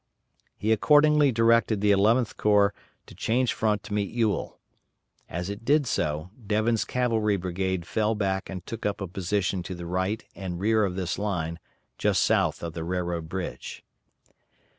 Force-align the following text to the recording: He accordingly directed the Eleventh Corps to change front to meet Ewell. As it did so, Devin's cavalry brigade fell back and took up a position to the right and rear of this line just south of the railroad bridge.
He 0.57 0.71
accordingly 0.71 1.31
directed 1.31 1.79
the 1.79 1.91
Eleventh 1.91 2.35
Corps 2.35 2.73
to 3.05 3.13
change 3.13 3.53
front 3.53 3.83
to 3.83 3.93
meet 3.93 4.09
Ewell. 4.09 4.59
As 5.29 5.47
it 5.47 5.63
did 5.63 5.85
so, 5.85 6.31
Devin's 6.43 6.85
cavalry 6.85 7.37
brigade 7.37 7.85
fell 7.85 8.15
back 8.15 8.49
and 8.49 8.65
took 8.65 8.83
up 8.83 8.99
a 8.99 9.05
position 9.07 9.61
to 9.61 9.75
the 9.75 9.85
right 9.85 10.25
and 10.33 10.59
rear 10.59 10.85
of 10.85 10.95
this 10.95 11.19
line 11.19 11.59
just 11.99 12.23
south 12.23 12.63
of 12.63 12.73
the 12.73 12.83
railroad 12.83 13.29
bridge. 13.29 13.85